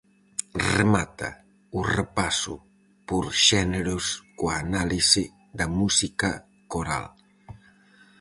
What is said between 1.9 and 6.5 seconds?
repaso por xéneros coa análise da música